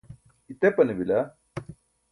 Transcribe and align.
itepane 0.53 0.93
bila 1.01 1.19